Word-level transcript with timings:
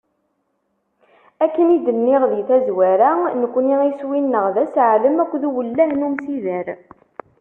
Akken 1.43 1.67
i 1.75 1.77
d-nniɣ 1.85 2.23
di 2.31 2.41
tazwara, 2.49 3.11
nekni 3.41 3.75
iswi-nneɣ 3.89 4.45
d 4.53 4.55
aseɛlem 4.63 5.17
akked 5.23 5.43
uwellah 5.49 5.91
n 5.93 6.05
umsider. 6.07 6.67